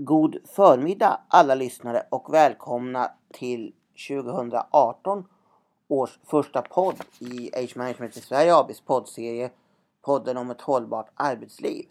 God 0.00 0.36
förmiddag 0.44 1.20
alla 1.28 1.54
lyssnare 1.54 2.02
och 2.10 2.34
välkomna 2.34 3.10
till 3.32 3.74
2018 4.08 5.24
års 5.88 6.18
första 6.24 6.62
podd 6.62 6.94
i 7.18 7.50
Age 7.54 7.76
Management 7.76 8.16
i 8.16 8.20
Sverige 8.20 8.54
ABs 8.56 8.80
poddserie 8.80 9.50
Podden 10.02 10.36
om 10.36 10.50
ett 10.50 10.60
hållbart 10.60 11.10
arbetsliv. 11.14 11.86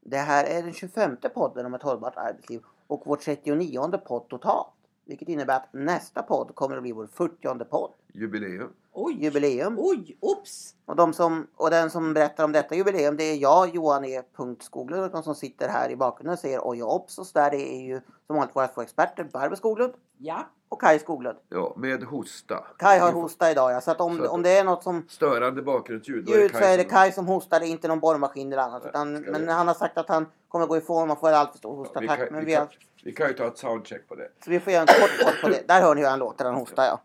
Det 0.00 0.16
här 0.16 0.44
är 0.44 0.62
den 0.62 0.72
25 0.72 1.16
podden 1.34 1.66
om 1.66 1.74
ett 1.74 1.82
hållbart 1.82 2.16
arbetsliv 2.16 2.62
och 2.86 3.02
vår 3.06 3.16
39 3.16 3.98
podd 4.04 4.28
totalt. 4.28 4.74
Vilket 5.04 5.28
innebär 5.28 5.56
att 5.56 5.72
nästa 5.72 6.22
podd 6.22 6.54
kommer 6.54 6.76
att 6.76 6.82
bli 6.82 6.92
vår 6.92 7.06
40 7.06 7.64
podd. 7.64 7.90
Jubileum. 8.12 8.72
Oj! 8.98 9.24
Jubileum. 9.24 9.76
Oj, 9.78 10.16
oops! 10.20 10.74
Och, 10.86 10.96
de 10.96 11.12
som, 11.12 11.46
och 11.56 11.70
den 11.70 11.90
som 11.90 12.14
berättar 12.14 12.44
om 12.44 12.52
detta 12.52 12.74
jubileum 12.74 13.16
det 13.16 13.24
är 13.24 13.36
jag, 13.36 13.74
Johan 13.74 14.04
E. 14.04 14.22
Skoglund. 14.60 15.02
Och 15.04 15.10
de 15.10 15.22
som 15.22 15.34
sitter 15.34 15.68
här 15.68 15.90
i 15.90 15.96
bakgrunden 15.96 16.32
och 16.32 16.38
säger 16.38 16.60
oj 16.64 16.82
ops. 16.82 17.18
Och 17.18 17.26
så 17.26 17.38
där 17.38 17.50
det 17.50 17.72
är 17.74 17.80
ju 17.80 18.00
som 18.26 18.36
vanligt 18.36 18.56
våra 18.56 18.68
två 18.68 18.82
experter, 18.82 19.24
Barbro 19.24 19.56
Skoglund 19.56 19.92
Ja. 20.18 20.46
och 20.68 20.80
Kaj 20.80 20.98
Skoglund. 20.98 21.38
Ja, 21.48 21.74
med 21.76 22.02
hosta. 22.04 22.64
Kaj 22.78 22.98
har 22.98 23.12
Vi 23.12 23.20
hosta 23.20 23.50
idag 23.50 23.72
ja. 23.72 23.80
Så 23.80 23.90
att 23.90 24.00
om, 24.00 24.18
Så 24.18 24.24
att- 24.24 24.30
om 24.30 24.42
det 24.42 24.50
är 24.58 24.64
något 24.64 24.82
som 24.82 25.04
Störande 25.08 25.62
bakgrundsljud. 25.62 26.28
ljud 26.28 26.50
så 26.56 26.64
är 26.64 26.76
det 26.76 26.84
Kaj 26.84 27.12
som 27.12 27.26
hostar, 27.26 27.60
det 27.60 27.66
är 27.66 27.68
inte 27.70 27.88
någon 27.88 28.00
borrmaskin 28.00 28.52
eller 28.52 28.62
annat. 28.62 28.82
Nej, 28.82 28.90
Utan, 28.90 29.12
men 29.12 29.46
vi- 29.46 29.52
han 29.52 29.66
har 29.68 29.74
sagt 29.74 29.98
att 29.98 30.08
han 30.08 30.26
kommer 30.48 30.66
gå 30.66 30.76
ifrån, 30.76 31.08
man 31.08 31.16
får 31.16 31.28
alltför 31.32 31.58
stor 31.58 31.70
Ja, 31.70 31.76
vi, 32.00 32.06
hostattack. 32.06 32.18
kan, 32.18 32.28
Men 32.30 32.40
vi, 32.40 32.46
vi 32.46 32.52
kan, 32.52 32.60
har, 32.62 32.78
vi 33.04 33.12
kan 33.12 33.28
ju 33.28 33.32
ta 33.34 33.46
ett 33.46 33.58
soundcheck 33.58 34.08
på 34.08 34.14
det. 34.14 34.28
så 34.44 34.50
vi 34.50 34.60
får 34.60 34.72
göra 34.72 34.82
en 34.82 34.86
kort 34.86 35.24
kort 35.24 35.40
på 35.42 35.48
det. 35.48 35.68
Där 35.68 35.80
hör 35.82 35.94
ni 35.94 36.00
hur 36.00 36.08
han 36.08 36.18
låter, 36.18 36.44
han 36.44 36.54
hostar 36.54 36.84
ja. 36.84 37.00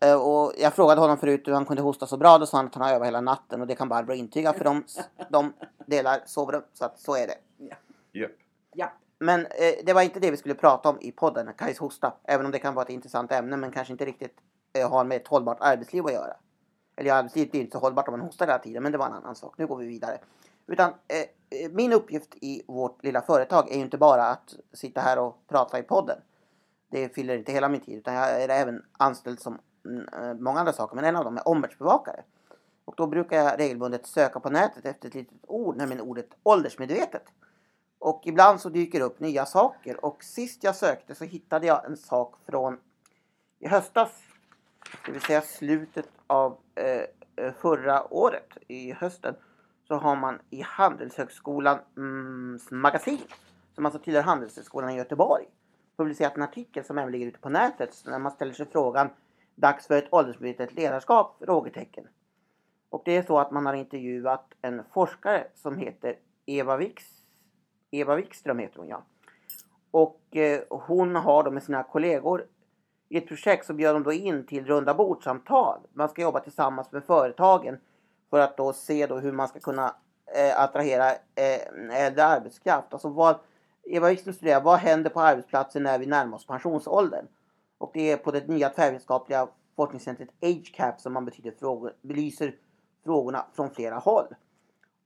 Eh, 0.00 0.14
Och 0.14 0.52
jag 0.58 0.74
frågade 0.74 1.00
honom 1.00 1.18
förut 1.18 1.48
hur 1.48 1.52
han 1.52 1.64
kunde 1.64 1.82
hosta 1.82 2.06
så 2.06 2.16
bra. 2.16 2.38
Då 2.38 2.46
sa 2.46 2.56
han 2.56 2.66
att 2.66 2.74
han 2.74 2.84
har 2.84 2.92
övat 2.92 3.06
hela 3.06 3.20
natten 3.20 3.60
och 3.60 3.66
det 3.66 3.74
kan 3.74 3.88
Barbro 3.88 4.14
intyga 4.14 4.52
för 4.52 4.64
de, 4.64 4.84
de 5.30 5.52
delar 5.86 6.22
sovrum. 6.26 6.62
Så 6.72 6.84
att 6.84 6.98
så 7.00 7.16
är 7.16 7.26
det. 7.26 7.38
Japp. 7.58 8.30
Ja. 8.74 8.92
Men 9.18 9.40
eh, 9.40 9.84
det 9.84 9.92
var 9.92 10.02
inte 10.02 10.20
det 10.20 10.30
vi 10.30 10.36
skulle 10.36 10.54
prata 10.54 10.88
om 10.88 11.00
i 11.00 11.12
podden, 11.12 11.52
Kajs 11.58 11.78
hosta. 11.78 12.12
Även 12.24 12.46
om 12.46 12.52
det 12.52 12.58
kan 12.58 12.74
vara 12.74 12.84
ett 12.84 12.90
intressant 12.90 13.32
ämne 13.32 13.56
men 13.56 13.72
kanske 13.72 13.92
inte 13.92 14.04
riktigt 14.04 14.36
eh, 14.72 14.90
har 14.90 15.04
med 15.04 15.16
ett 15.16 15.28
hållbart 15.28 15.58
arbetsliv 15.60 16.06
att 16.06 16.12
göra. 16.12 16.36
Eller 16.96 17.08
ja, 17.10 17.14
arbetslivet 17.14 17.50
blir 17.50 17.60
inte 17.60 17.72
så 17.72 17.78
hållbart 17.78 18.08
om 18.08 18.12
man 18.12 18.20
hostar 18.20 18.46
hela 18.46 18.58
tiden 18.58 18.82
men 18.82 18.92
det 18.92 18.98
var 18.98 19.06
en 19.06 19.12
annan 19.12 19.34
sak. 19.34 19.58
Nu 19.58 19.66
går 19.66 19.76
vi 19.76 19.86
vidare. 19.86 20.18
Utan 20.66 20.90
eh, 20.90 21.60
eh, 21.60 21.70
min 21.70 21.92
uppgift 21.92 22.34
i 22.34 22.62
vårt 22.68 23.04
lilla 23.04 23.22
företag 23.22 23.70
är 23.70 23.74
ju 23.76 23.80
inte 23.80 23.98
bara 23.98 24.24
att 24.24 24.54
sitta 24.72 25.00
här 25.00 25.18
och 25.18 25.46
prata 25.48 25.78
i 25.78 25.82
podden. 25.82 26.18
Det 26.90 27.14
fyller 27.14 27.38
inte 27.38 27.52
hela 27.52 27.68
min 27.68 27.80
tid 27.80 27.98
utan 27.98 28.14
jag 28.14 28.42
är 28.42 28.48
även 28.48 28.82
anställd 28.98 29.40
som 29.40 29.58
Eh, 30.12 30.34
många 30.34 30.58
andra 30.60 30.72
saker 30.72 30.96
men 30.96 31.04
en 31.04 31.16
av 31.16 31.24
dem 31.24 31.36
är 31.36 31.48
omvärldsbevakare. 31.48 32.22
Och 32.84 32.94
då 32.96 33.06
brukar 33.06 33.36
jag 33.36 33.58
regelbundet 33.58 34.06
söka 34.06 34.40
på 34.40 34.50
nätet 34.50 34.86
efter 34.86 35.08
ett 35.08 35.14
litet 35.14 35.38
ord, 35.46 35.76
nämligen 35.76 36.02
ordet 36.02 36.28
åldersmedvetet. 36.42 37.22
Och 37.98 38.22
ibland 38.24 38.60
så 38.60 38.68
dyker 38.68 38.98
det 38.98 39.04
upp 39.04 39.20
nya 39.20 39.46
saker. 39.46 40.04
Och 40.04 40.24
sist 40.24 40.64
jag 40.64 40.76
sökte 40.76 41.14
så 41.14 41.24
hittade 41.24 41.66
jag 41.66 41.84
en 41.84 41.96
sak 41.96 42.34
från 42.46 42.78
i 43.58 43.68
höstas. 43.68 44.10
Det 45.06 45.12
vill 45.12 45.20
säga 45.20 45.40
slutet 45.40 46.08
av 46.26 46.56
eh, 46.74 47.46
eh 47.46 47.52
förra 47.60 48.14
året, 48.14 48.48
i 48.68 48.92
hösten. 48.92 49.34
Så 49.88 49.94
har 49.94 50.16
man 50.16 50.38
i 50.50 50.62
Handelshögskolans 50.62 51.80
mm, 51.96 52.58
magasin, 52.70 53.20
som 53.74 53.86
alltså 53.86 53.98
tillhör 53.98 54.22
Handelshögskolan 54.22 54.90
i 54.90 54.96
Göteborg, 54.96 55.44
publicerat 55.96 56.36
en 56.36 56.42
artikel 56.42 56.84
som 56.84 56.98
även 56.98 57.12
ligger 57.12 57.26
ute 57.26 57.38
på 57.38 57.48
nätet. 57.48 58.02
När 58.04 58.18
man 58.18 58.32
ställer 58.32 58.52
sig 58.52 58.66
frågan 58.72 59.10
Dags 59.56 59.86
för 59.86 59.98
ett 59.98 60.12
åldersmedvetet 60.12 60.74
ledarskap? 60.74 61.36
Frågetecken. 61.40 62.08
Och 62.90 63.02
det 63.04 63.16
är 63.16 63.22
så 63.22 63.38
att 63.38 63.50
man 63.50 63.66
har 63.66 63.74
intervjuat 63.74 64.54
en 64.62 64.82
forskare 64.92 65.46
som 65.54 65.78
heter 65.78 66.16
Eva 66.46 66.76
Wix 66.76 67.04
Eva 67.90 68.16
Wikström 68.16 68.58
heter 68.58 68.78
hon 68.78 68.88
ja. 68.88 69.02
Och 69.90 70.36
eh, 70.36 70.60
hon 70.70 71.16
har 71.16 71.42
då 71.42 71.50
med 71.50 71.62
sina 71.62 71.82
kollegor 71.82 72.46
i 73.08 73.18
ett 73.18 73.28
projekt 73.28 73.66
så 73.66 73.74
bjöd 73.74 73.94
de 73.94 74.02
då 74.02 74.12
in 74.12 74.46
till 74.46 74.66
runda 74.66 74.94
bordsamtal. 74.94 75.80
Man 75.92 76.08
ska 76.08 76.22
jobba 76.22 76.40
tillsammans 76.40 76.92
med 76.92 77.04
företagen 77.04 77.78
för 78.30 78.38
att 78.38 78.56
då 78.56 78.72
se 78.72 79.06
då 79.06 79.18
hur 79.18 79.32
man 79.32 79.48
ska 79.48 79.60
kunna 79.60 79.94
eh, 80.36 80.60
attrahera 80.60 81.10
eh, 81.10 82.04
äldre 82.06 82.24
arbetskraft. 82.24 82.92
Alltså 82.92 83.08
vad, 83.08 83.36
Eva 83.82 84.08
Wikström 84.08 84.34
studerar 84.34 84.60
vad 84.60 84.78
händer 84.78 85.10
på 85.10 85.20
arbetsplatsen 85.20 85.82
när 85.82 85.98
vi 85.98 86.06
närmar 86.06 86.36
oss 86.36 86.46
pensionsåldern. 86.46 87.26
Och 87.78 87.90
det 87.94 88.12
är 88.12 88.16
på 88.16 88.30
det 88.30 88.48
nya 88.48 88.68
tvärvetenskapliga 88.68 89.48
forskningscentret 89.76 90.28
AgeCap 90.40 91.00
som 91.00 91.12
man 91.12 91.24
betyder 91.24 91.50
frågor, 91.58 91.92
belyser 92.02 92.54
frågorna 93.04 93.46
från 93.52 93.70
flera 93.70 93.98
håll. 93.98 94.34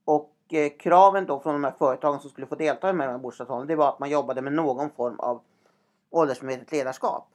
Och 0.05 0.35
eh, 0.49 0.71
kraven 0.79 1.25
då 1.25 1.39
från 1.39 1.53
de 1.53 1.63
här 1.63 1.75
företagen 1.77 2.19
som 2.19 2.29
skulle 2.29 2.47
få 2.47 2.55
delta 2.55 2.89
i 2.89 2.91
de 2.91 2.99
här 2.99 3.17
bordssamtalen 3.17 3.67
det 3.67 3.75
var 3.75 3.89
att 3.89 3.99
man 3.99 4.09
jobbade 4.09 4.41
med 4.41 4.53
någon 4.53 4.89
form 4.89 5.19
av 5.19 5.41
åldersmedvetet 6.09 6.71
ledarskap. 6.71 7.27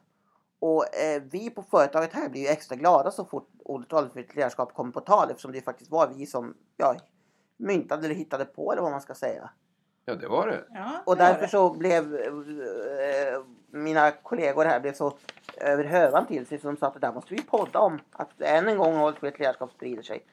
Och 0.58 0.94
eh, 0.94 1.22
vi 1.30 1.50
på 1.50 1.62
företaget 1.62 2.12
här 2.12 2.28
blir 2.28 2.41
ju 2.41 2.48
extra 2.48 2.76
glada 2.76 3.10
så 3.10 3.25
fort 3.25 3.48
ordet 3.64 3.92
åldersmedvetet 3.92 4.36
ledarskap 4.36 4.75
kommer 4.75 4.92
på 4.92 5.00
tal 5.00 5.30
eftersom 5.30 5.52
det 5.52 5.60
faktiskt 5.60 5.91
var 5.91 6.08
vi 6.08 6.26
som 6.26 6.54
ja, 6.76 6.94
myntade 7.56 8.04
eller 8.04 8.14
hittade 8.14 8.44
på 8.44 8.72
eller 8.72 8.82
vad 8.82 8.91
man 8.91 9.00
ska 9.00 9.14
säga. 9.14 9.50
Ja, 10.04 10.14
det 10.14 10.28
var 10.28 10.46
det. 10.46 10.64
Ja, 10.70 11.02
Och 11.06 11.16
det 11.16 11.22
var 11.22 11.28
därför 11.28 11.42
det. 11.42 11.48
så 11.48 11.70
blev 11.70 12.14
eh, 12.14 13.42
mina 13.76 14.10
kollegor 14.10 14.64
här 14.64 14.81
blev 14.81 14.92
så 14.92 15.16
över 15.56 15.84
hövan 15.84 16.26
till 16.26 16.47
sig 16.47 16.59
de 16.62 16.76
sa 16.76 16.87
att 16.87 16.94
det 16.94 17.00
där 17.00 17.12
måste 17.12 17.34
vi 17.34 17.42
podda 17.42 17.78
om. 17.78 17.98
Att 18.12 18.41
än 18.41 18.69
en 18.69 18.78
gång 18.78 18.97
åldersmedvetet 19.00 19.41
ledarskap 19.41 19.72
sprider 19.72 20.03
sig. 20.03 20.25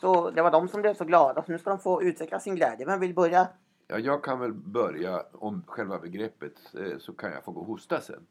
Så 0.00 0.30
det 0.30 0.42
var 0.42 0.50
de 0.50 0.68
som 0.68 0.80
blev 0.82 0.94
så 0.94 1.04
glada 1.04 1.42
så 1.42 1.52
nu 1.52 1.58
ska 1.58 1.70
de 1.70 1.78
få 1.78 2.02
utveckla 2.02 2.40
sin 2.40 2.54
glädje. 2.56 2.86
Vem 2.86 3.00
vill 3.00 3.14
börja? 3.14 3.48
Ja, 3.86 3.98
jag 3.98 4.24
kan 4.24 4.40
väl 4.40 4.52
börja 4.52 5.22
om 5.32 5.62
själva 5.66 5.98
begreppet 5.98 6.52
eh, 6.78 6.98
så 6.98 7.12
kan 7.12 7.32
jag 7.32 7.44
få 7.44 7.52
gå 7.52 7.60
och 7.60 7.66
hosta 7.66 8.00
sen. 8.00 8.26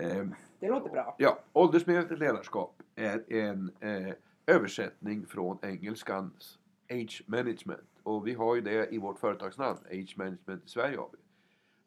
Eh, 0.00 0.24
Det 0.60 0.68
låter 0.68 0.90
bra. 0.90 1.14
ja, 1.18 1.38
åldersmedvetet 1.52 2.18
ledarskap 2.18 2.82
är 2.96 3.32
en 3.32 3.70
eh, 3.80 4.14
översättning 4.46 5.26
från 5.26 5.58
engelskans 5.62 6.58
Age 6.90 7.22
Management. 7.26 7.88
Och 8.02 8.26
vi 8.26 8.34
har 8.34 8.54
ju 8.54 8.60
det 8.60 8.94
i 8.94 8.98
vårt 8.98 9.18
företagsnamn, 9.18 9.78
Age 9.90 10.14
Management 10.16 10.64
i 10.66 10.68
Sverige 10.68 10.98
AB. 11.00 11.14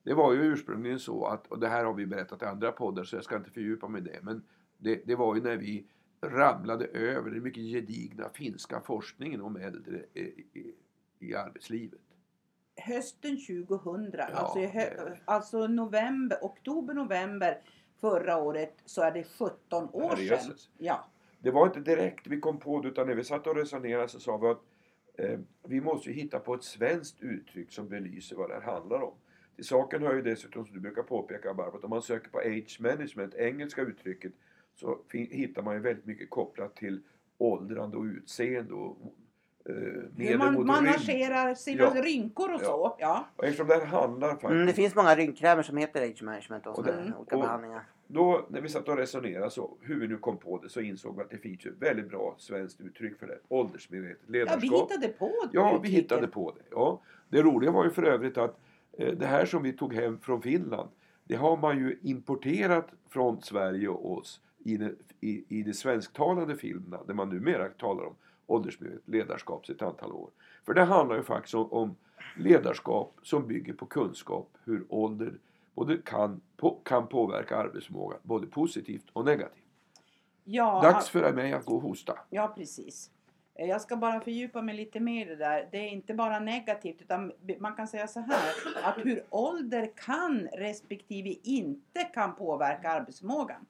Det 0.09 0.15
var 0.15 0.33
ju 0.33 0.39
ursprungligen 0.39 0.99
så 0.99 1.25
att, 1.25 1.47
och 1.47 1.59
det 1.59 1.67
här 1.67 1.85
har 1.85 1.93
vi 1.93 2.05
berättat 2.05 2.41
i 2.41 2.45
andra 2.45 2.71
poddar 2.71 3.03
så 3.03 3.15
jag 3.15 3.23
ska 3.23 3.35
inte 3.35 3.49
fördjupa 3.51 3.87
mig 3.87 4.01
i 4.01 4.03
det, 4.03 4.19
men 4.21 4.43
det, 4.77 5.01
det 5.05 5.15
var 5.15 5.35
ju 5.35 5.41
när 5.41 5.57
vi 5.57 5.85
ramlade 6.21 6.85
över 6.85 7.31
den 7.31 7.43
mycket 7.43 7.63
gedigna 7.63 8.29
finska 8.29 8.81
forskningen 8.81 9.41
om 9.41 9.55
äldre 9.55 10.05
i, 10.13 10.19
i, 10.19 10.75
i 11.19 11.35
arbetslivet. 11.35 11.99
Hösten 12.75 13.37
2000, 13.67 14.11
Ja, 14.13 14.23
alltså, 14.25 14.59
hö- 14.59 15.15
alltså 15.25 15.67
november, 15.67 16.37
oktober, 16.41 16.93
november 16.93 17.61
förra 18.01 18.37
året 18.37 18.73
så 18.85 19.01
är 19.01 19.11
det 19.11 19.23
17 19.23 19.89
år 19.91 20.15
sedan. 20.15 20.55
Ja. 20.77 21.05
Det 21.39 21.51
var 21.51 21.65
inte 21.67 21.79
direkt 21.79 22.27
vi 22.27 22.39
kom 22.39 22.59
på 22.59 22.81
det 22.81 22.87
utan 22.87 23.07
när 23.07 23.15
vi 23.15 23.23
satt 23.23 23.47
och 23.47 23.55
resonerade 23.55 24.07
så 24.07 24.19
sa 24.19 24.37
vi 24.37 24.47
att 24.47 24.61
eh, 25.13 25.39
vi 25.63 25.81
måste 25.81 26.09
ju 26.09 26.15
hitta 26.15 26.39
på 26.39 26.53
ett 26.53 26.63
svenskt 26.63 27.21
uttryck 27.21 27.71
som 27.71 27.89
belyser 27.89 28.35
vad 28.35 28.49
det 28.49 28.53
här 28.53 28.61
handlar 28.73 29.01
om. 29.01 29.13
Till 29.59 29.67
saken 29.67 30.01
hör 30.03 30.13
ju 30.15 30.21
dessutom 30.21 30.65
som 30.65 30.73
du 30.75 30.79
brukar 30.79 31.03
påpeka 31.03 31.53
Barbro, 31.53 31.77
att 31.77 31.83
om 31.83 31.89
man 31.89 32.01
söker 32.01 32.29
på 32.29 32.39
age 32.39 32.77
management, 32.79 33.35
engelska 33.35 33.81
uttrycket, 33.81 34.31
så 34.75 34.97
hittar 35.11 35.61
man 35.61 35.73
ju 35.75 35.79
väldigt 35.81 36.05
mycket 36.05 36.29
kopplat 36.29 36.75
till 36.75 37.01
åldrande 37.37 37.97
och 37.97 38.03
utseende 38.03 38.73
och 38.73 38.97
eh, 39.65 39.73
Hur 39.75 40.11
medel 40.15 40.37
man 40.37 40.65
managerar 40.67 41.53
sina 41.55 41.81
Ja. 41.83 42.01
rynkor 42.03 42.53
och 42.53 42.61
Ja. 42.61 42.65
så. 42.65 42.95
Ja. 42.99 43.25
Och 43.35 43.43
eftersom 43.43 43.67
det 43.67 43.75
här 43.75 43.85
handlar 43.85 44.29
faktiskt 44.29 44.51
Mm, 44.51 44.65
det 44.65 44.73
finns 44.73 44.95
många 44.95 45.15
rynkkrämer 45.15 45.63
som 45.63 45.77
heter 45.77 46.01
age 46.09 46.23
management 46.23 46.65
och, 46.67 46.79
Och 46.79 46.85
sådana 46.85 47.01
det- 47.05 47.15
olika 47.17 47.35
och- 47.35 47.41
behandlingar. 47.41 47.83
Då 48.07 48.45
när 48.49 48.61
vi 48.61 48.69
satt 48.69 48.87
och 48.89 48.97
resonerade 48.97 49.51
så, 49.51 49.77
hur 49.81 49.99
vi 49.99 50.07
nu 50.07 50.17
kom 50.17 50.37
på 50.37 50.57
det, 50.57 50.69
så 50.69 50.81
insåg 50.81 51.15
vi 51.15 51.21
att 51.21 51.29
det 51.29 51.37
finns 51.37 51.65
ju 51.65 51.69
ett 51.69 51.81
väldigt 51.81 52.09
bra 52.09 52.35
svenskt 52.37 52.81
uttryck 52.81 53.19
för 53.19 53.27
det. 53.27 53.39
Åldersmedvetet 53.47 54.21
ja, 54.25 54.31
ledarskap. 54.31 54.63
vi 54.63 54.67
hittade 54.77 55.07
på 55.13 55.31
Ja, 55.53 55.79
vi 55.83 55.89
hittade 55.89 56.27
på 56.27 56.51
det. 56.51 56.63
Ja. 56.71 57.01
Det 57.29 57.41
roliga 57.41 57.71
var 57.71 57.83
ju 57.85 57.91
för 57.91 58.03
övrigt 58.03 58.37
att 58.37 58.49
eh, 58.51 58.55
det 59.05 59.25
här 59.25 59.45
som 59.45 59.63
vi 59.63 59.73
tog 59.73 59.93
hem 59.93 60.19
från 60.19 60.41
Finland, 60.41 60.89
det 61.23 61.35
har 61.35 61.57
man 61.57 61.77
ju 61.77 61.99
importerat 62.01 62.87
från 63.09 63.41
Sverige 63.41 63.87
och 63.87 64.17
oss 64.17 64.41
i 64.59 64.77
i, 65.19 65.43
i 65.59 65.63
de 65.63 65.73
svensktalande 65.73 66.55
filmerna 66.57 67.03
där 67.03 67.13
man 67.13 67.29
numera 67.29 67.69
talar 67.69 68.05
om 68.05 68.15
åldersmedvetet 68.47 69.07
ledarskap 69.07 69.65
sedan 69.65 69.75
ett 69.75 69.81
antal 69.81 70.11
år. 70.11 70.29
För 70.65 70.73
det 70.73 70.83
handlar 70.83 71.15
ju 71.15 71.23
faktiskt 71.23 71.55
om, 71.55 71.71
om 71.71 71.95
ledarskap 72.37 73.17
som 73.23 73.47
bygger 73.47 73.73
på 73.73 73.85
kunskap 73.85 74.57
hur 74.63 74.85
ålder 74.89 75.33
både 75.73 75.97
kan, 75.97 76.41
på, 76.57 76.79
kan 76.83 77.07
påverka 77.07 77.57
arbetsförmåga 77.57 78.17
både 78.23 78.47
positivt 78.47 79.05
och 79.13 79.25
negativt. 79.25 79.65
Ja, 80.43 80.81
Dags 80.83 81.09
för 81.09 81.33
mig 81.33 81.53
att 81.53 81.65
gå 81.65 81.75
och 81.75 81.81
hosta. 81.81 82.19
Ja, 82.29 82.53
precis. 82.57 83.11
Eh, 83.59 83.67
Jag 83.69 83.81
ska 83.81 83.95
bara 83.95 84.21
fördjupa 84.21 84.61
mig 84.61 84.75
lite 84.75 84.99
mer 84.99 85.25
i 85.25 85.29
det 85.29 85.35
där. 85.35 85.69
Det 85.71 85.77
är 85.77 85.89
inte 85.89 86.13
bara 86.13 86.39
negativt 86.39 87.01
utan 87.01 87.31
man 87.59 87.75
kan 87.75 87.87
säga 87.87 88.07
så 88.07 88.19
här 88.19 88.53
att 88.83 88.97
hur 89.05 89.23
ålder 89.29 89.91
kan 89.95 90.47
respektive 90.53 91.29
inte 91.43 92.03
kan 92.13 92.35
påverka 92.35 92.89
arbetsförmågan. 92.89 93.65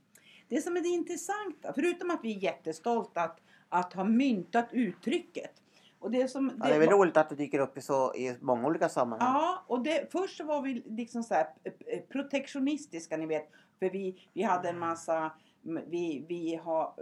Det 0.47 0.61
som 0.61 0.77
är 0.77 0.81
det 0.81 0.87
intressanta, 0.87 1.73
förutom 1.75 2.09
att 2.11 2.19
vi 2.23 2.35
är 2.35 2.39
jättestolta 2.39 3.21
att, 3.21 3.39
att 3.69 3.93
ha 3.93 4.03
myntat 4.03 4.67
uttrycket, 4.71 5.51
Och 5.99 6.11
det, 6.11 6.27
som, 6.27 6.51
Ja, 6.59 6.65
det 6.65 6.75
är 6.75 6.79
väl 6.79 6.89
roligt 6.89 7.17
att 7.17 7.29
det 7.29 7.35
dyker 7.35 7.59
upp 7.59 7.77
i, 7.77 7.81
så, 7.81 8.15
i 8.15 8.35
många 8.39 8.67
olika 8.67 8.89
sammanhang. 8.89 9.33
Ja, 9.33 9.63
och 9.67 9.83
det, 9.83 10.11
först 10.11 10.37
så 10.37 10.43
var 10.43 10.61
vi 10.61 10.83
liksom 10.85 11.23
så 11.23 11.33
här 11.33 11.47
protektionistiska, 12.11 13.17
ni 13.17 13.25
vet. 13.25 13.49
För 13.79 13.89
vi, 13.89 14.29
vi 14.33 14.43
hade 14.43 14.69
en 14.69 14.79
massa 14.79 15.31
vi, 15.61 16.25
vi 16.29 16.55
har 16.55 16.93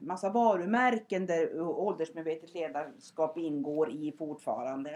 massa 0.00 0.30
varumärken 0.30 1.26
där 1.26 1.60
åldersmedvetet 1.60 2.54
ledarskap 2.54 3.38
ingår 3.38 3.90
i 3.90 4.14
fortfarande. 4.18 4.90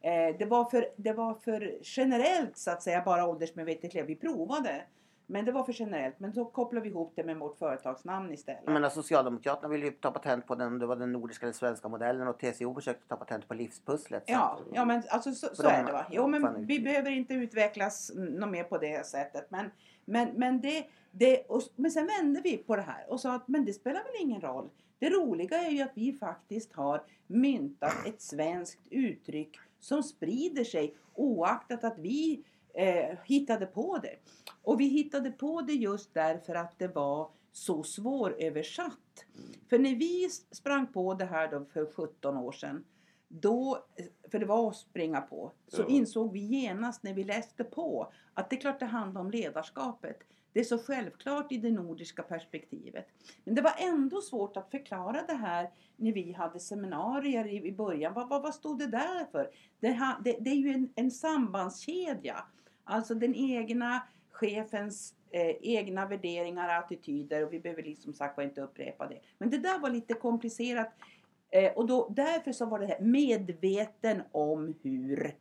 Eh, 0.00 0.36
Det 0.38 0.46
var, 0.50 0.64
för, 0.64 0.88
det 0.96 1.12
var 1.12 1.34
för 1.34 1.78
generellt 1.82 2.56
så 2.56 2.70
att 2.70 2.82
säga, 2.82 3.02
bara 3.04 3.26
åldersmedvetet 3.28 3.94
ledarskap. 3.94 4.10
Vi 4.10 4.16
provade. 4.16 4.82
Men 5.30 5.44
det 5.44 5.52
var 5.52 5.64
för 5.64 5.74
generellt. 5.80 6.20
Men 6.20 6.32
så 6.32 6.44
kopplade 6.44 6.84
vi 6.84 6.88
ihop 6.90 7.12
det 7.16 7.24
med 7.24 7.36
vårt 7.36 7.58
företagsnamn 7.58 8.32
istället. 8.32 8.62
Jag 8.64 8.72
menar, 8.72 8.88
Socialdemokraterna 8.88 9.68
ville 9.68 9.86
ju 9.86 9.92
ta 9.92 10.10
patent 10.10 10.46
på 10.46 10.54
den, 10.54 10.78
det 10.78 10.86
var 10.86 10.96
den 10.96 11.12
nordiska 11.12 11.46
eller 11.46 11.52
svenska 11.52 11.88
modellen 11.88 12.28
och 12.28 12.38
TCO 12.38 12.74
försökte 12.74 13.08
ta 13.08 13.16
patent 13.16 13.48
på 13.48 13.54
livspusslet. 13.54 14.22
Ja, 14.26 14.58
ja 14.72 14.84
men 14.84 15.02
alltså 15.10 15.32
så, 15.32 15.54
så 15.54 15.68
är 15.68 15.84
det 15.84 15.92
va. 15.92 16.06
Jo 16.10 16.26
men 16.26 16.66
vi 16.66 16.80
behöver 16.80 17.10
inte 17.10 17.34
utvecklas 17.34 18.12
något 18.14 18.48
mer 18.48 18.64
på 18.64 18.78
det 18.78 19.06
sättet. 19.06 19.50
Men, 19.50 19.70
men, 20.08 20.28
men, 20.34 20.60
det, 20.60 20.86
det, 21.10 21.40
och, 21.48 21.62
men 21.76 21.90
sen 21.90 22.06
vände 22.06 22.40
vi 22.44 22.56
på 22.56 22.76
det 22.76 22.82
här 22.82 23.04
och 23.08 23.20
sa 23.20 23.34
att 23.34 23.48
men 23.48 23.64
det 23.64 23.72
spelar 23.72 24.04
väl 24.04 24.22
ingen 24.22 24.40
roll. 24.40 24.70
Det 24.98 25.10
roliga 25.10 25.58
är 25.58 25.70
ju 25.70 25.82
att 25.82 25.92
vi 25.94 26.12
faktiskt 26.12 26.72
har 26.72 27.02
myntat 27.26 28.06
ett 28.06 28.22
svenskt 28.22 28.80
uttryck 28.90 29.58
som 29.80 30.02
sprider 30.02 30.64
sig 30.64 30.94
oaktat 31.14 31.84
att 31.84 31.98
vi 31.98 32.44
eh, 32.74 33.18
hittade 33.24 33.66
på 33.66 33.98
det. 33.98 34.16
Och 34.62 34.80
vi 34.80 34.84
hittade 34.84 35.30
på 35.30 35.60
det 35.60 35.72
just 35.72 36.14
därför 36.14 36.54
att 36.54 36.78
det 36.78 36.88
var 36.88 37.30
så 37.52 37.82
svåröversatt. 37.82 39.24
För 39.70 39.78
när 39.78 39.94
vi 39.94 40.28
sprang 40.50 40.86
på 40.86 41.14
det 41.14 41.24
här 41.24 41.50
då 41.50 41.64
för 41.64 41.86
17 41.92 42.36
år 42.36 42.52
sedan 42.52 42.84
då, 43.28 43.78
för 44.30 44.38
det 44.38 44.46
var 44.46 44.68
att 44.68 44.76
springa 44.76 45.20
på, 45.20 45.52
så 45.68 45.82
Ja. 45.82 45.86
insåg 45.88 46.32
vi 46.32 46.40
genast 46.40 47.02
när 47.02 47.14
vi 47.14 47.24
läste 47.24 47.64
på 47.64 48.12
att 48.34 48.50
det 48.50 48.56
är 48.56 48.60
klart 48.60 48.80
det 48.80 48.86
handlar 48.86 49.20
om 49.20 49.30
ledarskapet. 49.30 50.18
Det 50.52 50.60
är 50.60 50.64
så 50.64 50.78
självklart 50.78 51.52
i 51.52 51.56
det 51.56 51.70
nordiska 51.70 52.22
perspektivet. 52.22 53.08
Men 53.44 53.54
det 53.54 53.62
var 53.62 53.74
ändå 53.78 54.20
svårt 54.20 54.56
att 54.56 54.70
förklara 54.70 55.22
det 55.28 55.34
här 55.34 55.70
när 55.96 56.12
vi 56.12 56.32
hade 56.32 56.60
seminarier 56.60 57.46
i, 57.66 57.72
början. 57.72 58.14
Vad, 58.14 58.28
vad, 58.28 58.42
vad 58.42 58.54
stod 58.54 58.78
det 58.78 58.86
där 58.86 59.24
för? 59.32 59.50
Det, 59.80 60.16
det, 60.24 60.36
det 60.40 60.50
är 60.50 60.54
ju 60.54 60.70
en, 60.70 60.92
en 60.94 61.10
sambandskedja. 61.10 62.44
Alltså 62.84 63.14
den 63.14 63.34
egna 63.34 64.02
chefens 64.30 65.14
eh, 65.30 65.56
egna 65.60 66.06
värderingar 66.06 66.68
och 66.68 66.84
attityder. 66.84 67.46
Och 67.46 67.52
vi 67.52 67.60
behöver 67.60 67.82
liksom 67.82 68.14
sagt 68.14 68.36
var 68.36 68.44
inte 68.44 68.60
upprepa 68.60 69.06
det. 69.06 69.18
Men 69.38 69.50
det 69.50 69.58
där 69.58 69.78
var 69.78 69.90
lite 69.90 70.14
komplicerat. 70.14 70.88
Eh, 71.50 71.72
och 71.72 71.86
då, 71.86 72.08
därför 72.16 72.52
så 72.52 72.66
var 72.66 72.78
det 72.78 72.86
här 72.86 73.00
medveten 73.00 74.22
om 74.32 74.74
hur 74.82 75.34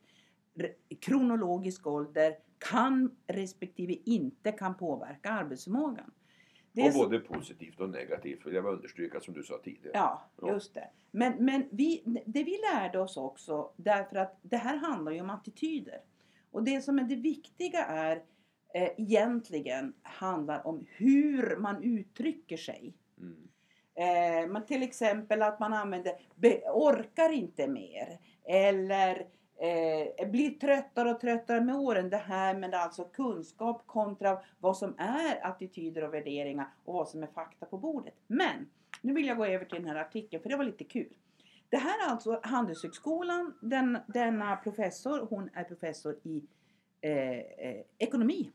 kronologisk 1.00 1.88
ålder 1.88 2.36
kan 2.58 3.16
respektive 3.28 3.94
inte 4.06 4.52
kan 4.52 4.78
påverka 4.78 5.30
arbetsförmågan. 5.30 6.12
Det 6.72 6.88
Och 6.88 6.94
så- 6.94 7.00
både 7.04 7.20
positivt 7.20 7.80
och 7.80 7.90
negativt 7.90 8.46
vill 8.46 8.54
jag 8.54 8.66
understryka 8.66 9.20
som 9.20 9.34
du 9.34 9.44
sa 9.44 9.58
tidigare. 9.64 9.92
Ja, 9.94 10.30
Ja. 10.42 10.54
just 10.54 10.74
det. 10.74 10.90
Men, 11.12 11.46
men 11.46 11.64
vi, 11.72 12.04
det 12.26 12.44
vi 12.44 12.58
lärde 12.74 13.00
oss 13.00 13.18
också, 13.18 13.72
därför 13.76 14.16
att 14.16 14.38
det 14.42 14.58
här 14.58 14.78
handlar 14.78 15.12
ju 15.12 15.22
om 15.22 15.30
attityder. 15.30 16.02
Och 16.52 16.64
det 16.64 16.82
som 16.82 17.00
är 17.00 17.04
det 17.04 17.16
viktiga 17.16 17.86
är 17.86 18.24
eh, 18.74 18.90
egentligen 18.98 19.94
handlar 20.02 20.68
om 20.68 20.86
hur 20.90 21.58
man 21.58 21.84
uttrycker 21.84 22.58
sig. 22.58 22.94
Mm. 23.20 23.47
Eh, 23.98 24.48
men 24.48 24.66
till 24.66 24.84
exempel 24.84 25.42
att 25.42 25.60
man 25.60 25.74
använder 25.74 26.14
be, 26.36 26.62
orkar 26.74 27.34
inte 27.34 27.68
mer 27.68 28.20
eller 28.44 29.28
eh, 29.58 30.30
blir 30.30 30.60
tröttare 30.60 31.12
och 31.12 31.20
tröttare 31.20 31.62
med 31.62 31.76
åren. 31.76 32.10
Det 32.10 32.18
här 32.18 32.56
med 32.56 32.74
alltså 32.74 33.04
kunskap 33.04 33.84
kontra 33.86 34.40
vad 34.60 34.78
som 34.78 34.96
är 34.98 35.48
attityder 35.48 36.04
och 36.04 36.14
värderingar 36.14 36.68
och 36.86 36.94
vad 36.94 37.10
som 37.10 37.24
är 37.24 37.28
fakta 37.28 37.66
på 37.66 37.78
bordet. 37.78 38.14
Men 38.28 38.70
nu 39.02 39.14
vill 39.14 39.26
jag 39.26 39.38
gå 39.38 39.46
över 39.46 39.66
till 39.66 39.84
den 39.84 39.90
här 39.90 40.02
artikeln 40.02 40.44
för 40.44 40.50
det 40.50 40.58
var 40.58 40.64
lite 40.64 40.84
kul. 40.84 41.14
Det 41.70 41.78
här 41.78 42.08
är 42.08 42.12
alltså 42.12 42.40
Handelshögskolan. 42.44 43.54
Den, 43.62 43.98
denna 44.08 44.56
professor, 44.56 45.28
hon 45.30 45.50
är 45.54 45.64
professor 45.64 46.16
i 46.24 46.44
eh, 47.02 47.38
eh, 47.38 47.82
ekonomi. 47.98 48.52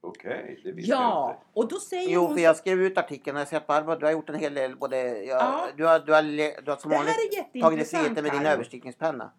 Okej, 0.00 0.60
det 0.64 0.72
visste 0.72 0.90
jag 0.90 1.00
Ja, 1.00 1.30
inte. 1.34 1.46
och 1.60 1.68
då 1.68 1.76
säger 1.76 2.10
Jo, 2.14 2.20
hon... 2.20 2.34
för 2.34 2.42
jag 2.42 2.56
skrev 2.56 2.80
ut 2.82 2.98
artikeln 2.98 3.36
och 3.36 3.40
jag 3.40 3.46
har 3.46 3.50
sett 3.50 3.66
Barbara, 3.66 3.96
du 3.98 4.06
har 4.06 4.12
gjort 4.12 4.28
en 4.28 4.38
hel 4.38 4.54
del 4.54 4.76
både... 4.76 4.96
Jag, 5.24 5.40
Ja. 5.42 5.68
du, 5.76 5.84
har, 5.86 5.98
du, 6.00 6.12
har, 6.12 6.22
du 6.62 6.70
har 6.70 6.76
som 6.78 6.90
vanligt 6.90 7.14
tagit 7.62 7.78
dig 7.78 7.84
friheten 7.86 8.14
med 8.14 8.32
din 8.32 8.40
Karo. 8.40 8.52
överstrykningspenna. 8.52 9.32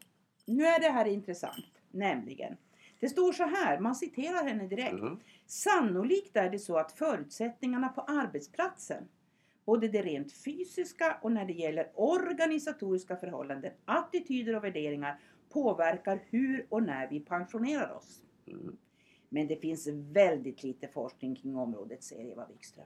Nu 0.45 0.65
är 0.65 0.79
det 0.79 0.89
här 0.89 1.05
intressant, 1.05 1.65
nämligen. 1.91 2.57
Det 2.99 3.09
står 3.09 3.31
så 3.33 3.43
här, 3.43 3.79
man 3.79 3.95
citerar 3.95 4.43
henne 4.43 4.67
direkt. 4.67 4.93
Mhm. 4.93 5.19
Sannolikt 5.47 6.37
är 6.37 6.49
det 6.49 6.59
så 6.59 6.77
att 6.77 6.91
förutsättningarna 6.91 7.89
på 7.89 8.01
arbetsplatsen, 8.01 9.03
både 9.65 9.87
det 9.87 10.01
rent 10.01 10.33
fysiska 10.33 11.17
och 11.21 11.31
när 11.31 11.45
det 11.45 11.53
gäller 11.53 11.87
organisatoriska 11.95 13.15
förhållanden, 13.15 13.71
attityder 13.85 14.55
och 14.55 14.63
värderingar, 14.63 15.19
påverkar 15.53 16.19
hur 16.29 16.65
och 16.69 16.83
när 16.83 17.07
vi 17.07 17.19
pensionerar 17.19 17.93
oss. 17.97 18.21
Mm. 18.47 18.77
Men 19.29 19.47
det 19.47 19.55
finns 19.55 19.87
väldigt 19.87 20.63
lite 20.63 20.87
forskning 20.87 21.35
kring 21.35 21.55
området, 21.57 22.03
säger 22.03 22.31
Eva 22.31 22.45
Wikström. 22.53 22.85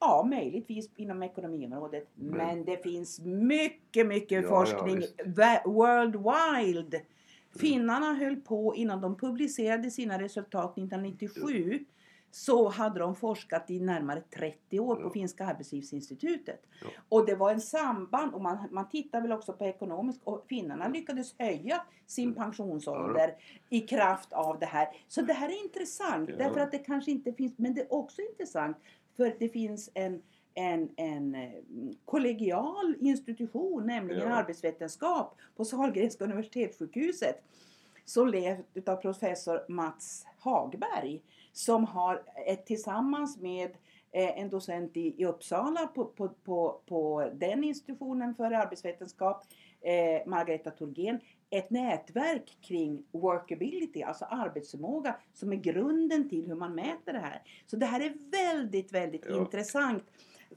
Ja, 0.00 0.26
möjligtvis 0.30 0.90
inom 0.96 1.22
ekonomiområdet. 1.22 2.08
Men- 2.14 2.36
Men 2.36 2.64
det 2.64 2.82
finns 2.82 3.20
mycket, 3.20 4.06
mycket 4.06 4.42
Ja, 4.42 4.48
forskning 4.48 5.02
ja, 5.36 5.62
worldwide. 5.64 7.02
Finnarna 7.56 8.14
höll 8.14 8.36
på 8.36 8.74
innan 8.76 9.00
de 9.00 9.16
publicerade 9.16 9.90
sina 9.90 10.18
resultat 10.20 10.76
1997. 10.76 11.84
Så 12.34 12.68
hade 12.68 13.00
de 13.00 13.14
forskat 13.16 13.70
i 13.70 13.80
närmare 13.80 14.20
30 14.20 14.80
år 14.80 14.96
på. 14.96 15.10
Finska 15.10 15.46
arbetslivsinstitutet. 15.46 16.66
Och 17.08 17.26
det 17.26 17.34
var 17.34 17.50
en 17.50 17.60
samband 17.60 18.34
och 18.34 18.40
man, 18.42 18.58
man 18.70 18.88
tittar 18.88 19.20
väl 19.20 19.32
också 19.32 19.52
på 19.52 19.64
ekonomiskt 19.64 20.20
och 20.24 20.44
finnarna 20.48 20.88
lyckades 20.88 21.34
höja 21.38 21.84
sin 22.06 22.24
Mm. 22.28 22.34
pensionsålder 22.34 23.34
i 23.70 23.80
kraft 23.80 24.32
av 24.32 24.58
det 24.58 24.66
här. 24.66 24.88
Så 25.08 25.22
det 25.22 25.32
här 25.32 25.48
är 25.48 25.62
intressant 25.64 26.30
därför 26.38 26.60
att 26.60 26.70
det 26.72 26.78
kanske 26.78 27.10
inte 27.10 27.32
finns, 27.32 27.52
men 27.56 27.74
det 27.74 27.80
är 27.80 27.92
också 27.94 28.22
intressant 28.22 28.76
för 29.16 29.36
det 29.38 29.48
finns 29.48 29.90
en 29.94 30.22
en, 30.56 30.88
en 30.96 31.34
eh, 31.34 31.50
kollegial 32.04 32.94
institution, 33.00 33.86
nämligen 33.86 34.28
Ja. 34.28 34.34
arbetsvetenskap 34.34 35.36
på 35.56 35.64
Sahlgrenska 35.64 36.24
universitetssjukhuset 36.24 37.42
som 38.04 38.28
leds 38.28 38.88
av 38.88 38.96
professor 38.96 39.64
Mats 39.68 40.26
Hagberg 40.38 41.22
som 41.54 41.84
har 41.84 42.22
ett, 42.46 42.66
tillsammans 42.66 43.38
med 43.38 43.70
eh, 44.12 44.38
en 44.38 44.50
docent 44.50 44.96
i, 44.96 45.22
i 45.22 45.24
Uppsala 45.26 45.86
på, 45.86 46.04
på, 46.04 46.28
på, 46.28 46.80
på 46.86 47.30
den 47.34 47.64
institutionen 47.64 48.34
för 48.34 48.50
arbetsvetenskap, 48.50 49.46
eh, 49.80 50.26
Margareta 50.28 50.70
Thorgén, 50.70 51.20
ett 51.50 51.70
nätverk 51.70 52.58
kring 52.60 53.04
workability, 53.12 54.02
alltså 54.02 54.24
arbetsförmåga, 54.24 55.16
som 55.34 55.52
är 55.52 55.56
grunden 55.56 56.28
till 56.28 56.46
hur 56.46 56.54
man 56.54 56.74
mäter 56.74 57.12
det 57.12 57.18
här. 57.18 57.42
Så 57.66 57.76
det 57.76 57.86
här 57.86 58.00
är 58.00 58.12
väldigt, 58.30 58.92
väldigt 58.92 59.24
Ja. 59.28 59.36
intressant. 59.36 60.04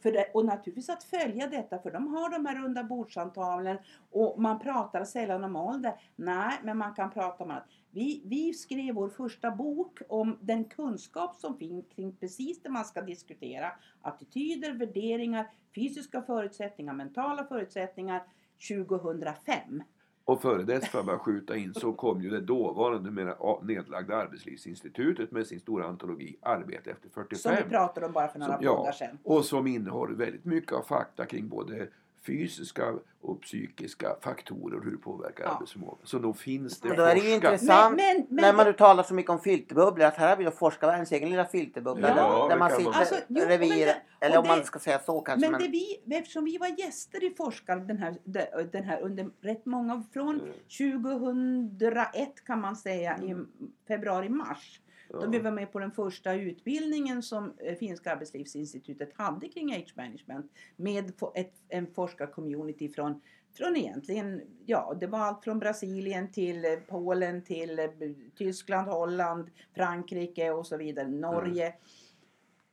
För 0.01 0.12
det, 0.12 0.32
och 0.34 0.46
naturligtvis 0.46 0.89
att 0.89 1.04
följa 1.04 1.48
detta, 1.48 1.80
för 1.80 1.92
de 1.92 2.08
har 2.08 2.30
de 2.30 2.46
här 2.46 2.56
runda 2.56 2.84
bordsamtalen 2.84 3.77
och 4.12 4.42
man 4.42 4.60
pratar 4.60 5.06
sällan 5.06 5.44
om 5.44 5.56
ålder. 5.56 5.94
Nej, 6.16 6.54
men 6.63 6.77
man 6.77 6.94
kan 6.94 7.12
prata 7.12 7.44
om 7.44 7.51
att 7.51 7.68
vi, 7.92 8.22
vi 8.25 8.54
skrev 8.54 8.96
vår 8.96 9.10
första 9.10 9.51
bok 9.51 10.00
om 10.10 10.38
den 10.42 10.66
kunskap 10.66 11.36
som 11.36 11.58
finns 11.58 11.86
kring 11.96 12.16
precis 12.16 12.62
det 12.63 12.70
man 12.70 12.86
ska 12.86 13.01
diskutera. 13.01 13.72
Attityder, 14.01 14.72
värderingar, 14.72 15.50
fysiska 15.75 16.22
förutsättningar, 16.22 16.94
mentala 16.94 17.46
förutsättningar 17.46 18.24
2005. 18.70 19.84
Och 20.27 20.41
före 20.41 20.63
dess, 20.63 20.88
för 20.89 21.00
att 21.00 21.05
bara 21.05 21.19
skjuta 21.19 21.55
in, 21.55 21.74
så 21.74 21.93
kom 21.93 22.22
ju 22.22 22.29
det 22.29 22.39
dåvarande, 22.41 23.00
numera 23.10 23.36
nedlagda 23.62 24.15
Arbetslivsinstitutet 24.15 25.31
med 25.31 25.48
sin 25.48 25.60
stora 25.60 25.86
antologi 25.86 26.38
Arbete 26.41 26.91
efter 26.91 27.10
Som 27.10 27.24
45. 27.24 27.55
vi 27.63 27.69
pratade 27.69 28.05
om 28.05 28.12
bara 28.12 28.27
för 28.27 28.39
några 28.39 28.53
Som- 28.55 28.63
ja. 28.65 28.91
sedan. 28.93 29.17
Och 29.24 29.46
som 29.46 29.67
innehåller 29.67 30.15
väldigt 30.15 30.46
mycket 30.46 30.72
av 30.72 30.81
fakta 30.84 31.25
kring 31.25 31.48
både 31.48 31.88
fysiska 32.27 32.93
och 33.22 33.41
psykiska 33.41 34.15
faktorer 34.22 34.81
hur 34.84 34.91
det 34.91 34.98
påverkar 34.98 35.43
Ja. 35.43 35.50
arbetsförmågan. 35.50 35.98
Så 36.03 36.19
då 36.19 36.34
finns 36.34 36.79
det 36.81 36.88
Men 36.88 36.98
då 36.98 37.03
är 37.03 37.15
det 37.15 37.22
ju 37.22 37.34
forskat. 37.34 37.53
intressant 37.53 37.96
Men- 37.96 38.05
men- 38.17 38.25
men- 38.29 38.41
när 38.41 38.53
man 38.53 38.65
nu 38.65 38.74
talar 38.74 39.03
så 39.03 39.13
mycket 39.13 39.29
om 39.29 39.39
filterbubblor 39.39 40.05
att 40.07 40.15
här 40.17 40.29
har 40.29 40.38
vi 40.38 40.43
då 40.43 40.51
forskarvärldens 40.51 41.12
egen 41.12 41.29
lilla 41.29 41.46
filterbubbla 41.46 42.07
Ja, 42.10 42.15
där, 42.15 42.50
där 42.50 42.57
man 42.57 42.69
sitter 42.69 42.84
man- 42.84 42.93
Alltså, 42.93 43.15
jo, 43.27 43.46
revir, 43.46 43.69
men 43.69 43.77
det- 43.79 44.01
eller 44.19 44.38
om 44.38 44.48
man 44.48 44.57
det- 44.60 44.65
ska 44.65 44.79
säga 44.79 45.00
så 45.00 45.22
kanske. 45.22 45.50
Men 45.50 45.51
Men, 45.51 45.62
det 45.72 45.77
vi, 46.07 46.15
eftersom 46.17 46.46
vi 46.46 46.57
var 46.57 46.67
gäster 46.67 47.24
i 47.24 47.34
Forskar 47.38 47.75
den 47.75 47.98
här, 47.98 48.15
de- 48.24 48.63
den 48.72 48.84
här 48.84 49.01
under 49.01 49.29
rätt 49.41 49.65
många, 49.65 50.03
från 50.13 50.39
Mm. 50.39 50.53
2001 50.67 52.43
kan 52.46 52.62
man 52.62 52.75
säga 52.75 53.17
i 53.24 53.31
Mm. 53.31 53.48
februari-mars. 53.88 54.81
Ja. 55.09 55.25
vi 55.27 55.39
var 55.39 55.51
med 55.51 55.71
på 55.71 55.79
den 55.79 55.91
första 55.91 56.33
utbildningen 56.33 57.23
som 57.23 57.53
eh, 57.57 57.75
Finska 57.75 58.11
arbetslivsinstitutet 58.11 59.13
hade 59.13 59.47
kring 59.47 59.73
age 59.73 59.93
management 59.95 60.51
med 60.75 61.11
ett, 61.35 61.53
en 61.69 61.93
forskarcommunity 61.93 62.89
från 62.89 63.21
från 63.57 63.75
egentligen, 63.75 64.41
ja 64.65 64.97
det 64.99 65.07
var 65.07 65.19
allt 65.19 65.43
från 65.43 65.59
Brasilien 65.59 66.31
till 66.31 66.65
eh, 66.65 66.71
Polen 66.87 67.43
till 67.43 67.79
eh, 67.79 67.89
Tyskland, 68.37 68.87
Holland, 68.87 69.49
Frankrike 69.75 70.51
och 70.51 70.67
så 70.67 70.77
vidare, 70.77 71.07
Norge. 71.07 71.73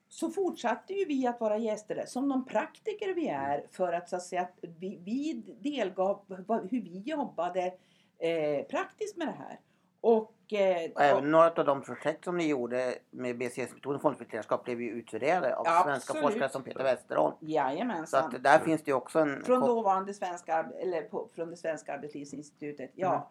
Så 0.09 0.31
fortsatte 0.31 0.93
ju 0.93 1.05
vi 1.05 1.27
att 1.27 1.41
vara 1.41 1.59
gäster 1.59 1.95
där, 1.95 2.07
som 2.07 2.29
de 2.29 2.45
praktiker 2.45 3.15
vi 3.15 3.29
är 3.29 3.67
för 3.71 3.93
att 3.93 4.09
så 4.09 4.17
att 4.17 4.23
säga 4.23 4.43
att 4.43 4.59
vi, 4.61 4.99
vi 5.05 5.43
delgav 5.61 6.25
hur 6.71 6.83
vi 6.83 6.99
jobbade 6.99 7.75
eh, 8.19 8.67
praktiskt 8.71 9.17
med 9.17 9.27
det 9.27 9.33
här. 9.39 9.61
Och, 10.05 10.53
eh, 10.53 10.91
Och 10.95 11.03
även 11.03 11.31
några 11.31 11.51
av 11.51 11.65
de 11.65 11.83
projekt 11.83 12.25
som 12.25 12.37
ni 12.37 12.49
gjorde 12.49 12.95
med 13.11 13.39
BCS-metoden 13.39 14.01
folkfiltrerskap 14.01 14.65
blev 14.65 14.81
ju 14.81 14.91
utvärderade 14.91 15.57
av 15.57 15.67
Absolut. 15.67 15.85
svenska 15.85 16.23
forskare 16.23 16.49
som 16.49 16.63
Peter 16.63 16.85
Westerholm. 16.85 17.37
Så 17.41 17.47
Jajamensan. 17.47 18.25
att 18.25 18.43
där 18.43 18.59
finns 18.59 18.83
det 18.85 18.91
ju 18.91 18.95
också 18.95 19.19
en... 19.19 19.45
Från 19.45 19.61
dåvarande 19.61 20.15
svenska, 20.15 20.67
eller 20.83 21.03
på, 21.03 21.29
från 21.35 21.51
det 21.51 21.57
svenska 21.57 21.95
arbetslivsinstitutet. 21.95 22.91
Ja. 22.95 23.09
Mm. 23.09 23.23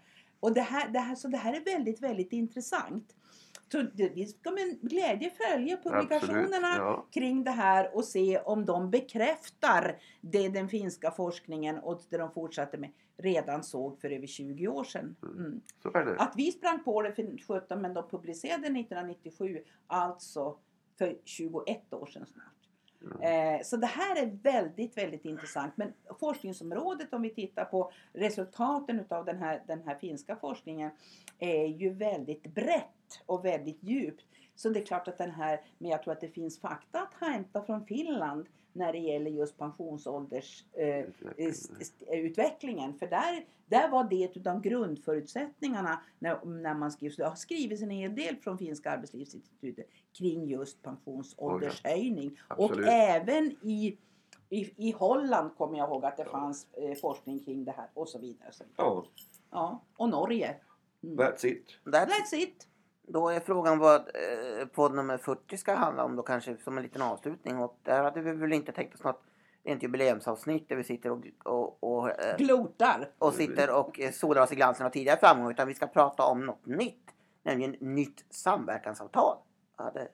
Och 0.44 0.54
det 0.54 0.62
här, 0.62 0.90
det 0.90 1.00
här, 1.00 1.16
så 1.16 1.28
det 1.28 1.38
här 1.38 1.54
är 1.54 1.62
väldigt, 1.66 2.02
väldigt 2.02 2.34
intressant. 2.34 3.16
Så 3.72 3.88
vi 3.94 4.26
ska 4.26 4.52
med 4.52 4.82
glädje 4.82 5.30
följa 5.30 5.78
publikationerna 5.78 6.68
Absolut, 6.68 6.78
ja. 6.78 7.08
kring 7.12 7.44
det 7.44 7.52
här 7.52 7.96
och 7.96 8.06
se 8.06 8.40
om 8.40 8.66
de 8.66 8.92
bekräftar 8.92 10.00
det 10.22 10.50
den 10.50 10.70
finska 10.70 11.12
forskningen 11.12 11.78
och 11.78 12.02
det 12.10 12.18
de 12.18 12.32
fortsatte 12.32 12.78
med 12.78 12.92
redan 13.18 13.64
såg 13.64 14.00
för 14.02 14.10
över 14.10 14.28
20 14.28 14.68
år 14.68 14.84
sedan. 14.84 15.16
Mm. 15.24 15.62
Det. 15.84 16.16
Att 16.20 16.34
vi 16.36 16.52
sprang 16.52 16.84
på 16.84 17.02
det 17.02 17.14
för 17.14 17.38
17 17.48 17.82
men 17.82 17.94
de 17.94 18.10
publicerade 18.10 18.68
1997, 18.68 19.64
alltså 19.88 20.58
för 20.98 21.18
21 21.24 21.94
år 21.94 22.06
sedan 22.06 22.26
snart. 22.26 22.63
Mm. 23.04 23.56
Eh, 23.56 23.62
så 23.64 23.78
det 23.78 23.88
här 23.88 24.24
är 24.24 24.26
väldigt, 24.44 24.98
väldigt 24.98 25.26
intressant. 25.26 25.78
Men 25.78 25.94
forskningsområdet 26.20 27.14
om 27.14 27.22
vi 27.22 27.30
tittar 27.30 27.66
på 27.66 27.92
resultaten 28.14 29.00
utav 29.00 29.26
den 29.26 29.38
här, 29.38 29.64
den 29.68 29.82
här 29.86 29.96
finska 29.96 30.36
forskningen 30.36 30.92
är 31.40 31.66
ju 31.66 31.90
väldigt 31.90 32.44
brett 32.44 33.22
och 33.26 33.46
väldigt 33.46 33.84
djupt. 33.84 34.26
Så 34.56 34.70
det 34.70 34.80
är 34.80 34.86
klart 34.86 35.08
att 35.08 35.18
den 35.18 35.32
här, 35.32 35.62
men 35.78 35.92
jag 35.92 36.04
tror 36.04 36.14
att 36.14 36.22
det 36.22 36.30
finns 36.30 36.60
fakta 36.60 37.02
att 37.02 37.30
hämta 37.30 37.64
från 37.64 37.86
Finland 37.86 38.46
när 38.74 38.94
det 38.94 39.00
gäller 39.00 39.32
just 39.32 39.58
pensionsålders 39.58 40.66
eh. 40.74 41.06
För 43.00 43.08
där, 43.08 43.46
där 43.66 43.90
var 43.90 44.04
det 44.04 44.32
utav 44.36 44.62
grundförutsättningarna 44.62 46.02
när, 46.20 46.46
när 46.46 46.74
man 46.74 46.92
skrev. 46.92 47.10
Så 47.10 47.22
det 47.22 47.28
har 47.28 47.36
skrivits 47.36 47.82
en 47.82 47.90
hel 47.90 48.16
del 48.16 48.36
från 48.36 48.58
Finska 48.58 48.92
arbetslivsinstitutet 48.92 49.88
kring 50.18 50.48
just 50.48 50.82
pensionsåldershöjning. 50.82 52.40
Och 52.58 52.66
Absolut. 52.66 52.90
även 52.90 53.52
i, 53.62 53.98
i, 54.50 54.88
i 54.88 54.92
Holland 54.92 55.56
kommer 55.58 55.78
jag 55.78 55.90
ihåg 55.90 56.06
att 56.06 56.18
det 56.18 56.26
fanns 56.26 56.68
eh, 56.74 56.96
forskning 56.96 57.40
kring 57.40 57.66
det 57.66 57.72
här 57.72 57.90
och 57.94 58.10
så 58.10 58.20
vidare. 58.20 58.48
Och, 58.48 58.56
så 58.56 58.64
vidare. 58.64 58.74
Ja, 58.78 59.06
Ja, 59.54 59.82
och 59.98 60.10
Norge. 60.10 60.56
Mm. 61.04 61.18
that's 61.18 61.46
it. 61.46 61.66
Där, 61.84 62.06
That's 62.06 62.36
it! 62.36 62.68
Då 63.08 63.30
är 63.30 63.40
frågan 63.40 63.80
vad 63.80 64.00
eh, 64.02 64.68
podd 64.68 64.96
nummer 64.96 65.18
40 65.18 65.58
ska 65.58 65.74
handla 65.74 66.04
om 66.04 66.16
då 66.16 66.24
kanske 66.24 66.58
som 66.58 66.78
en 66.78 66.84
liten 66.84 67.02
avslutning. 67.02 67.58
Och 67.60 67.80
där 67.84 68.04
hade 68.04 68.22
vi 68.22 68.32
väl 68.32 68.54
inte 68.54 68.72
tänkt 68.72 68.96
oss 68.96 69.04
något 69.04 69.24
rent 69.64 69.84
jubileumsavsnitt 69.84 70.70
där 70.70 70.76
vi 70.76 70.84
sitter 70.84 71.12
och, 71.12 71.22
och, 71.44 71.84
och, 71.84 72.10
eh, 72.10 72.38
Glotar! 72.38 73.10
och 73.18 73.34
sitter 73.34 73.80
och 73.80 74.00
eh, 74.00 74.12
solar 74.12 74.42
oss 74.44 74.52
i 74.52 74.56
glansen 74.56 74.86
av 74.86 74.90
tidigare 74.90 75.20
framgångar. 75.20 75.52
Utan 75.52 75.68
vi 75.68 75.74
ska 75.74 75.88
prata 75.88 76.24
om 76.24 76.46
något 76.46 76.66
nytt. 76.66 77.10
Nämligen 77.44 77.72
nytt 77.80 78.26
samverkansavtal. 78.30 79.38
Hade, 79.76 80.08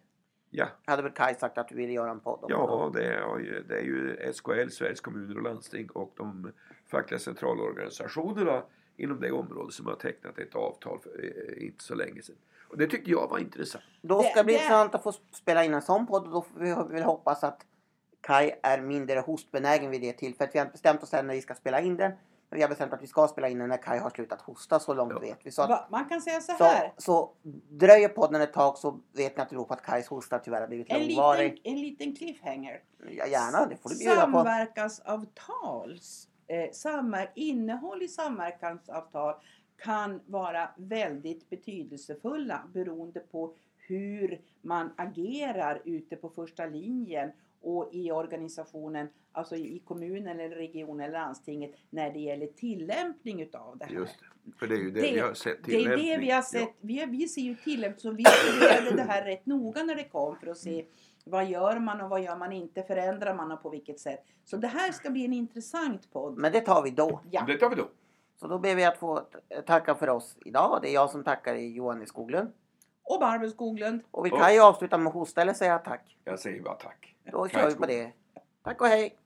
Ja, 0.51 0.67
hade 0.85 1.01
väl 1.01 1.11
Kaj 1.11 1.35
sagt 1.35 1.57
att 1.57 1.67
du 1.67 1.75
ville 1.75 1.93
göra 1.93 2.11
en 2.11 2.19
podd 2.19 2.39
om 2.43 2.49
ja 2.51 2.91
det, 2.93 3.05
är, 3.05 3.37
ju- 3.39 3.63
det 3.67 3.75
är 3.77 3.83
ju 3.83 4.33
SKL, 4.33 4.69
Sveriges 4.69 5.01
kommuner 5.01 5.35
och 5.37 5.43
landsting 5.43 5.89
och 5.89 6.13
de 6.17 6.51
fackliga 6.87 7.19
centralorganisationerna 7.19 8.63
inom 8.97 9.19
det 9.19 9.31
området 9.31 9.73
som 9.73 9.85
har 9.87 9.95
tecknat 9.95 10.37
ett 10.39 10.55
avtal 10.55 10.99
för 10.99 11.09
eh, 11.23 11.65
inte 11.67 11.83
så 11.83 11.95
länge 11.95 12.21
sedan. 12.21 12.35
Och 12.69 12.77
det 12.77 12.87
tyckte 12.87 13.11
jag 13.11 13.27
var 13.29 13.39
intressant. 13.39 13.83
Då 14.01 14.23
ska 14.23 14.33
det 14.35 14.43
bli 14.43 14.53
intressant 14.53 14.95
att 14.95 15.03
få 15.03 15.11
spela 15.31 15.63
in 15.63 15.73
en 15.73 15.81
sån 15.81 16.07
podd 16.07 16.23
och 16.25 16.31
då 16.31 16.41
får 16.41 16.59
vi 16.59 16.73
väl 16.73 17.03
hoppas 17.03 17.43
att 17.43 17.65
Kai 18.21 18.51
är 18.63 18.81
mindre 18.81 19.19
hostbenägen 19.19 19.91
vid 19.91 20.01
det 20.01 20.13
tillfället. 20.13 20.55
Vi 20.55 20.59
har 20.59 20.65
inte 20.65 20.71
bestämt 20.73 21.03
oss 21.03 21.13
än 21.13 21.27
när 21.27 21.33
vi 21.33 21.41
ska 21.41 21.53
spela 21.55 21.81
in 21.81 21.97
den. 21.97 22.11
Men 22.51 22.57
vi 22.57 22.61
har 22.61 22.69
bestämt 22.69 22.93
att 22.93 23.01
vi 23.01 23.07
ska 23.07 23.27
spela 23.27 23.49
in 23.49 23.59
den 23.59 23.69
när 23.69 23.77
Kai 23.77 23.97
har 23.99 24.09
slutat 24.09 24.41
hosta, 24.41 24.79
så 24.79 24.93
långt 24.93 25.11
Ja. 25.13 25.19
vet 25.19 25.37
vi. 25.43 25.51
Så, 25.51 25.61
att, 25.61 25.91
man 25.91 26.05
kan 26.09 26.21
säga 26.21 26.41
så 26.41 26.53
så, 26.57 26.63
här. 26.63 26.93
så 26.97 27.31
dröjer 27.69 28.09
podden 28.09 28.41
ett 28.41 28.53
tag 28.53 28.77
så 28.77 28.99
vet 29.13 29.37
ni 29.37 29.43
att 29.43 29.49
det 29.49 29.55
beror 29.55 29.65
på 29.65 29.73
att 29.73 29.81
Kais 29.81 30.07
hosta 30.07 30.39
tyvärr 30.39 30.61
har 30.61 30.67
blivit 30.67 30.87
En 30.91 31.07
långvarig. 31.07 31.51
liten, 31.53 31.71
en 31.73 31.81
liten 31.81 32.15
cliffhanger. 32.15 32.81
Ja, 33.11 33.25
gärna, 33.27 33.65
det 33.65 33.77
får 33.77 33.89
du 33.89 33.97
bjuda 33.97 34.25
på. 34.25 34.31
Samverkansavtals 34.31 36.27
eh, 36.47 36.69
samver- 36.73 37.31
innehåll 37.35 38.03
i 38.03 38.07
samverkansavtal 38.07 39.35
kan 39.83 40.19
vara 40.25 40.69
väldigt 40.77 41.49
betydelsefulla 41.49 42.63
beroende 42.73 43.19
på 43.19 43.53
hur 43.77 44.41
man 44.61 44.89
agerar 44.95 45.81
ute 45.85 46.15
på 46.15 46.29
första 46.29 46.65
linjen 46.65 47.31
och 47.61 47.89
i 47.91 48.11
organisationen, 48.11 49.07
alltså 49.31 49.55
i 49.55 49.81
kommunen 49.85 50.39
eller 50.39 50.55
regionen 50.55 50.99
eller 50.99 51.19
landstinget 51.19 51.75
när 51.89 52.11
det 52.13 52.19
gäller 52.19 52.47
tillämpning 52.47 53.41
utav 53.41 53.77
det 53.77 53.85
här. 53.85 53.93
Just 53.93 54.19
det. 54.19 54.51
För 54.59 54.67
det 54.67 54.75
är 54.75 54.79
ju 54.79 54.91
det, 54.91 55.01
Det- 55.01 55.11
vi 55.13 55.19
har 55.19 55.33
sett 55.33 55.57
Det 55.65 55.75
är 55.85 55.97
det 55.97 56.17
vi 56.17 56.31
har 56.31 56.41
sett. 56.41 56.69
Vi, 56.81 57.05
vi 57.05 57.27
ser 57.27 57.41
ju 57.41 57.55
tillämpning, 57.55 57.99
så 57.99 58.11
vi 58.11 58.23
studerade 58.25 58.95
det 58.95 59.01
här 59.11 59.25
rätt 59.25 59.45
noga 59.45 59.83
när 59.83 59.95
det 59.95 60.03
kom 60.03 60.35
för 60.35 60.47
att 60.47 60.57
se 60.57 60.85
vad 61.25 61.45
gör 61.49 61.79
man 61.79 62.01
och 62.01 62.09
vad 62.09 62.23
gör 62.23 62.35
man 62.37 62.51
inte, 62.51 62.83
förändrar 62.83 63.35
man 63.35 63.51
och 63.51 63.61
på 63.63 63.69
vilket 63.69 63.99
sätt. 63.99 64.25
Så 64.45 64.57
det 64.57 64.67
här 64.67 64.91
ska 64.91 65.09
bli 65.09 65.25
en 65.25 65.33
intressant 65.33 66.11
podd. 66.11 66.37
Men 66.37 66.51
det 66.51 66.61
tar 66.61 66.83
vi 66.83 66.89
då. 66.89 67.09
Ja, 67.09 67.21
Ja. 67.31 67.43
Det 67.47 67.57
tar 67.57 67.69
vi 67.69 67.75
då. 67.75 67.89
Så 68.39 68.47
då 68.47 68.57
ber 68.59 68.75
vi 68.75 68.85
att 68.85 68.97
få 68.97 69.21
tacka 69.65 69.95
för 69.95 70.09
oss 70.09 70.37
idag. 70.45 70.79
Det 70.81 70.89
är 70.89 70.93
jag 70.93 71.09
som 71.09 71.23
tackar 71.23 71.55
i 71.55 71.73
Johan 71.73 72.01
i 72.01 72.05
Skoglund. 72.05 72.51
och 73.03 73.19
Barbro 73.19 73.49
Skoglund. 73.49 74.01
Och 74.11 74.25
vill 74.25 74.31
Ja. 74.33 74.39
Kaj 74.39 74.59
avsluta 74.59 74.97
med 74.97 75.07
att 75.07 75.13
hosta 75.13 75.41
eller 75.41 75.53
säga 75.53 75.79
tack? 75.79 76.17
Jag 76.23 76.39
säger 76.39 76.61
bara 76.61 76.75
tack. 76.75 77.15
Då 77.31 77.43
Tack 77.43 77.51
kör 77.51 77.69
vi 77.69 77.75
på 77.75 77.85
det. 77.85 78.11
Tack 78.63 78.81
och 78.81 78.87
hej! 78.87 79.18